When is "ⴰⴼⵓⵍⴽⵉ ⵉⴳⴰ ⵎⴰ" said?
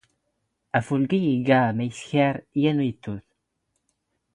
0.77-1.77